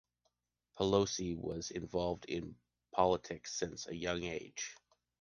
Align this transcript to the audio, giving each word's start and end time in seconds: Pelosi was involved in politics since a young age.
Pelosi 0.79 1.37
was 1.37 1.69
involved 1.69 2.25
in 2.25 2.55
politics 2.91 3.53
since 3.53 3.85
a 3.87 3.95
young 3.95 4.23
age. 4.23 4.75